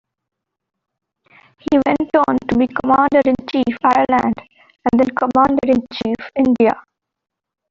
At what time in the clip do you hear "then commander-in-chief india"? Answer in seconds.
4.99-6.83